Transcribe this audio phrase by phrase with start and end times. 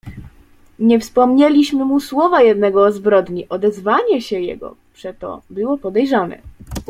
[0.79, 6.41] "Nie wspomnieliśmy mu słowa jednego o zbrodni, odezwanie się jego przeto było podejrzane."